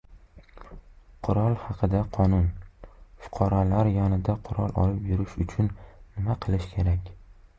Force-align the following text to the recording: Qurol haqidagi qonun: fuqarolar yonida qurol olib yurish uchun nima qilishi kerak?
Qurol 1.27 1.57
haqidagi 1.65 1.99
qonun: 2.15 2.47
fuqarolar 3.25 3.91
yonida 3.99 4.35
qurol 4.49 4.75
olib 4.85 5.05
yurish 5.13 5.35
uchun 5.45 5.69
nima 5.77 6.41
qilishi 6.47 6.73
kerak? 6.73 7.13